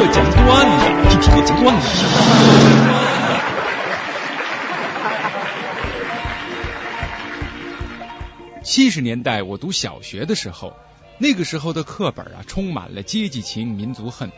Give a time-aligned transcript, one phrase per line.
[0.00, 0.46] 我讲段
[0.78, 1.88] 子，听听我讲段子。
[8.62, 10.76] 七十年代我读小学的时候，
[11.18, 14.30] 那个时候的课本啊，充满了阶级情、民族恨。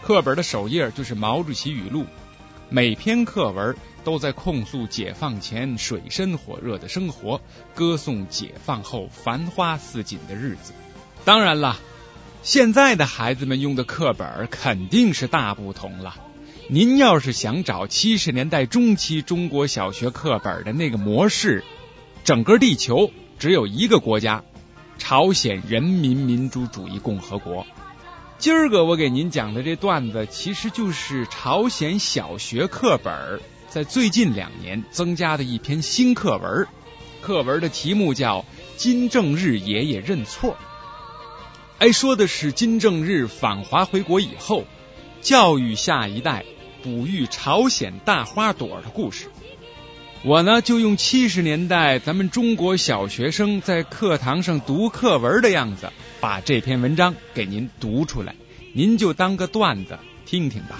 [0.00, 2.06] 课本的首页就是毛主席语录，
[2.70, 7.42] 每篇课文都在控诉解放前水深火热的生活，
[7.74, 10.72] 歌颂解放后繁花似锦的日子。
[11.26, 11.78] 当然了，
[12.42, 16.16] 现在的孩子们用的课本肯定是大不同了。
[16.68, 21.62] 您要是想找七十年代中期中国小学课本的那个模式，
[22.24, 23.12] 整个地球。
[23.38, 24.42] 只有一个国家，
[24.98, 27.64] 朝鲜人民民主主义共和国。
[28.38, 36.66] 今儿个我给您讲的这段子，其实就是朝鲜小学课本在最近两年增加的一篇新课文。
[37.20, 38.40] 课文的题目叫
[38.76, 40.50] 《金正日爷爷认错》。
[41.82, 44.66] 哎，说的是金正日访华回国以后，
[45.20, 46.44] 教育下一代、
[46.80, 49.26] 哺育朝鲜大花朵的故事。
[50.22, 58.36] 我呢，就用七十年代咱们中国小学生在课堂上读课文的样子，把这篇文章给您读出来，
[58.72, 60.78] 您就当个段子听听吧。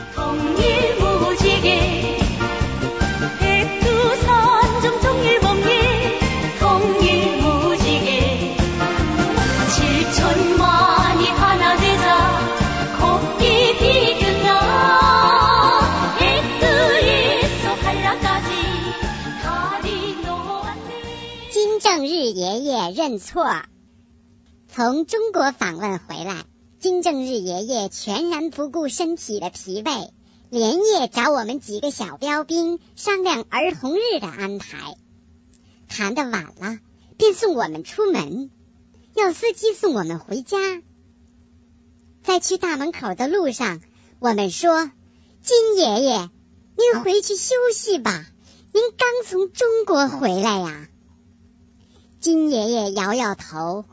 [21.95, 23.45] 正日爷爷认错，
[24.67, 26.47] 从中国访问回来，
[26.81, 30.09] 金正日爷爷全然不顾身体的疲惫，
[30.49, 34.97] 连夜找我们几个小标兵商量儿童日的安排。
[35.87, 36.79] 谈的晚了，
[37.19, 38.51] 便送我们出门，
[39.15, 40.57] 要司机送我们回家。
[42.23, 43.83] 在去大门口的路上，
[44.19, 44.91] 我们说
[45.45, 46.31] ：“金爷爷，
[46.75, 48.25] 您回去休息吧，
[48.73, 50.89] 您刚从中国回来呀。”
[52.23, 53.85] 金爷爷摇摇头，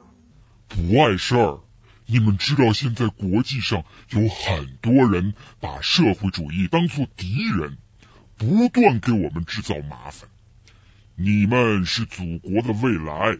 [0.67, 1.61] 不碍事儿。
[2.05, 7.79] 你们知道，现在国际上有很多人把社会主义当做敌人，
[8.37, 10.29] 不断给我们制造麻烦。
[11.15, 13.39] 你们是祖国的未来，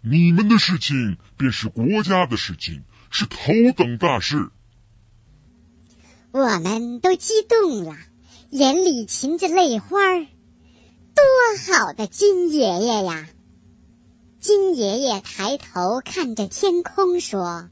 [0.00, 3.36] 你们的事情便是国家的事情，是头
[3.76, 4.48] 等大事。
[6.30, 7.94] 我们都激动了，
[8.48, 10.26] 眼里噙着泪花儿。
[11.14, 13.28] 多好的金爷爷呀！
[14.40, 17.68] 金爷爷抬头看着天空说：“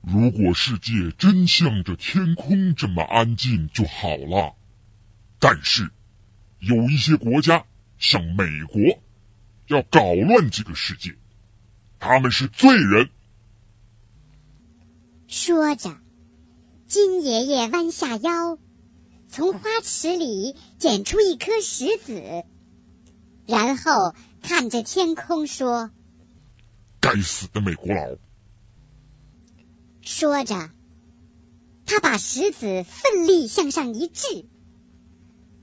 [0.00, 4.54] 如果世界真像这天空这么安静就好了。
[5.40, 5.90] 但是
[6.60, 7.66] 有一些国家，
[7.98, 9.00] 像美国，
[9.66, 11.16] 要搞乱这个世界，
[11.98, 13.10] 他们是罪人。”
[15.26, 15.96] 说着，
[16.86, 18.56] 金爷爷弯下腰，
[19.28, 22.44] 从花池里捡出一颗石子，
[23.46, 24.14] 然后。
[24.48, 25.90] 看着天空说
[27.02, 28.16] ：“该死的美国佬！”
[30.02, 30.70] 说着，
[31.84, 34.46] 他把石子奋力向上一掷，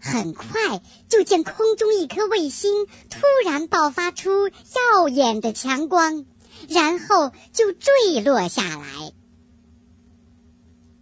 [0.01, 6.25] 很快就见空中一颗卫星突然爆发出耀眼的强光，
[6.67, 9.13] 然后就坠落下来。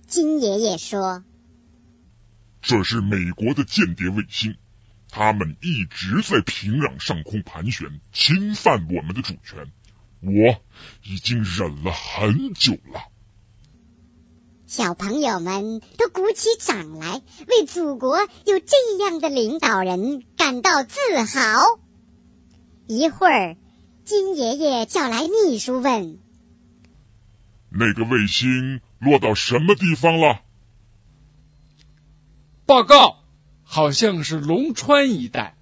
[0.06, 1.24] 金爷爷说
[2.62, 4.56] ：“这是美国的间谍卫星。”
[5.12, 9.70] 他们一直在平壤上空盘旋，侵犯我们的主权。
[10.22, 10.62] 我
[11.04, 13.10] 已经忍了很久了。
[14.68, 21.82] 小朋友们都鼓起掌来，为祖国有这样的领导人感到自豪。
[22.88, 23.58] 一会儿，
[24.06, 26.20] 金爷爷叫来秘书问
[27.70, 30.40] ：“那个卫星落到什么地方了？”
[32.66, 33.21] 报告。
[33.74, 35.56] 好像是龙川一带。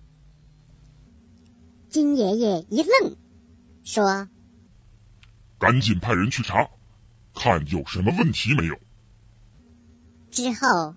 [1.89, 3.15] 金爷爷一愣，
[3.83, 4.27] 说
[5.59, 6.71] ：“赶紧派人去查，
[7.35, 8.79] 看有什么问题没有。”
[10.31, 10.95] 之后，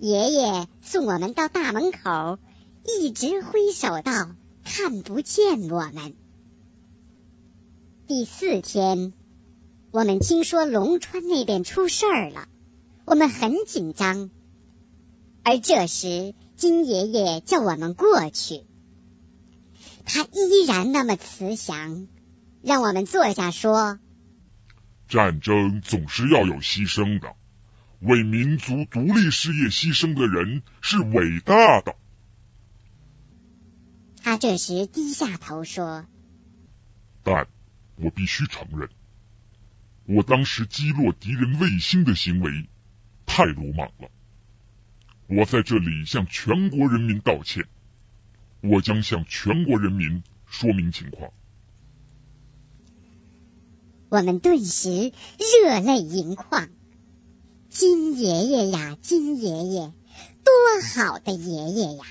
[0.00, 2.40] 爷爷送我们到大门口，
[2.84, 4.34] 一直挥手道
[4.66, 6.14] ：“看不见我们。”
[8.08, 9.12] 第四天，
[9.92, 12.48] 我们听说龙川那边出事儿了，
[13.04, 14.30] 我们很紧张。
[15.46, 18.64] 而这时，金爷爷叫我们过去，
[20.06, 22.08] 他依然那么慈祥，
[22.62, 24.00] 让我们坐下说
[25.06, 27.34] ：“战争总是要有牺牲的，
[28.00, 31.94] 为民族独立事业牺牲的人是伟大的。”
[34.24, 36.06] 他这时低下头说
[37.22, 37.46] ：“但
[37.96, 38.88] 我必须承认，
[40.06, 42.66] 我当时击落敌人卫星的行为。”
[43.26, 44.10] 太鲁莽了。
[45.26, 47.64] 我在这里向全国人民道歉，
[48.60, 51.32] 我将向全国人民说明情况。
[54.10, 56.68] 我们顿时热泪盈眶。
[57.68, 59.92] 金爷爷呀，金爷爷，
[60.44, 60.52] 多
[60.94, 62.04] 好的爷爷呀！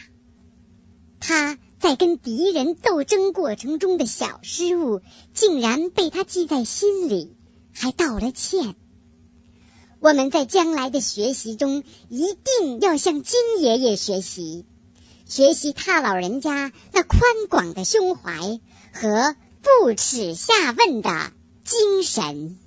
[1.21, 5.01] 他在跟敌人斗争过程中的小失误，
[5.33, 7.37] 竟然被他记在心里，
[7.71, 8.75] 还道了歉。
[10.03, 14.65] 我们在将来的学习中，一定要向金爷爷学习，
[15.25, 18.59] 学习他老人家那宽广的胸怀
[18.91, 21.31] 和不耻下问的
[21.63, 22.59] 精神。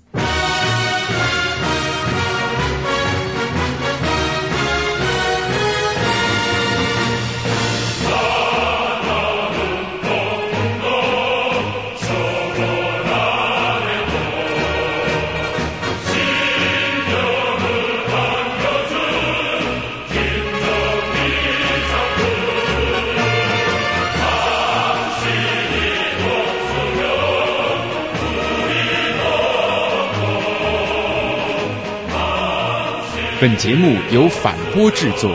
[33.39, 35.29] 本节目由反播制作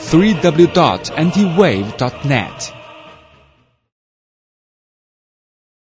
[0.00, 2.85] ，three w dot antiwave dot net。